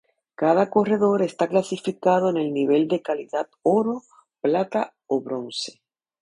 [0.33, 4.01] Cada corredor está clasificado en el nivel de calidad Oro,
[4.41, 5.79] Plata o Bronce.